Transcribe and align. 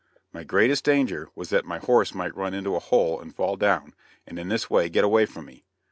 My 0.33 0.43
greatest 0.43 0.83
danger 0.83 1.29
was 1.35 1.51
that 1.51 1.63
my 1.63 1.77
horse 1.77 2.15
might 2.15 2.35
run 2.35 2.55
into 2.55 2.75
a 2.75 2.79
hole 2.79 3.21
and 3.21 3.35
fall 3.35 3.55
down, 3.55 3.93
and 4.25 4.39
in 4.39 4.49
this 4.49 4.67
way 4.67 4.89
get 4.89 5.03
away 5.03 5.27
from 5.27 5.45
me. 5.45 5.63